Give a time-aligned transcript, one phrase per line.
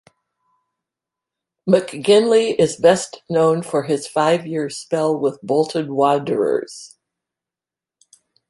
[1.69, 6.95] McGinlay is best known for his five-year spell with Bolton Wanderers.